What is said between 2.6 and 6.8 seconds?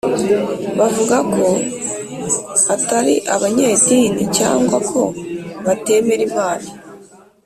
atari abanyedini cyangwa ko batemera Imana